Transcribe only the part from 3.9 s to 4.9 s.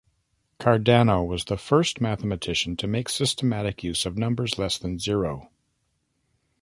of numbers less